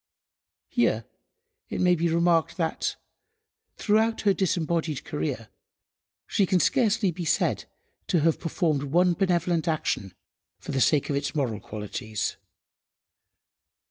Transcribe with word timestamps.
Here 0.69 1.05
it 1.69 1.79
may 1.79 1.93
be 1.93 2.09
remarked 2.09 2.57
that, 2.57 2.95
throughout 3.77 4.21
her 4.21 4.33
disembodied 4.33 5.03
career, 5.03 5.49
she 6.25 6.47
can 6.47 6.59
scarcely 6.59 7.11
be 7.11 7.23
said 7.23 7.65
to 8.07 8.21
have 8.21 8.39
performed 8.39 8.81
one 8.81 9.13
benevolent 9.13 9.67
action 9.67 10.15
for 10.57 10.71
the 10.71 10.81
sake 10.81 11.11
of 11.11 11.15
its 11.15 11.35
moral 11.35 11.59
qualities. 11.59 12.37